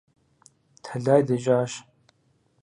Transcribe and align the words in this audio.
Тэлай 0.83 1.21
дэкӀащ. 1.27 1.71